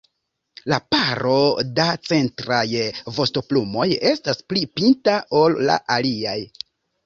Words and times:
La 0.71 0.77
paro 0.95 1.33
da 1.81 1.85
centraj 2.07 2.67
vostoplumoj 3.19 3.87
estas 4.15 4.43
pli 4.51 4.67
pinta 4.81 5.21
ol 5.45 5.63
la 5.73 5.81
aliaj. 6.01 6.39